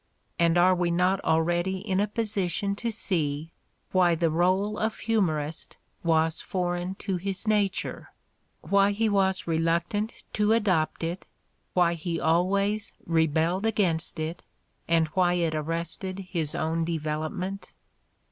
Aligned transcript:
And 0.39 0.57
are 0.57 0.73
we 0.73 0.89
not 0.89 1.23
already 1.23 1.77
in 1.77 1.99
a 1.99 2.07
position 2.07 2.75
to 2.77 2.89
see 2.91 3.51
why 3.91 4.15
the 4.15 4.31
role 4.31 4.79
of 4.79 4.97
humorist 4.97 5.77
was 6.03 6.41
foreign 6.41 6.95
to 6.95 7.17
his 7.17 7.47
nature, 7.47 8.11
why 8.61 8.93
he 8.93 9.07
was 9.07 9.43
reluc 9.45 9.89
tant 9.89 10.23
to 10.33 10.53
adopt 10.53 11.03
it, 11.03 11.27
why 11.75 11.93
he 11.93 12.19
always 12.19 12.93
rebelled 13.05 13.63
against 13.67 14.19
it, 14.19 14.41
and 14.87 15.05
why 15.09 15.35
it 15.35 15.53
arrested 15.55 16.25
his 16.31 16.55
own 16.55 16.83
development 16.83 17.71